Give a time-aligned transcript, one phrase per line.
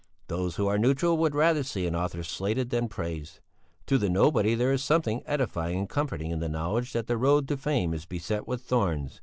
[0.29, 3.39] Those who are neutral would rather see an author slated than praised.
[3.85, 7.47] To the nobody there is something edifying and comforting in the knowledge that the road
[7.49, 9.19] to fame is beset with thorns.